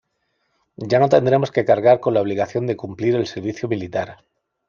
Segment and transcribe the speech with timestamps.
[0.77, 4.25] Ya no tendremos que cargar con la obligación de cumplir el servicio militar.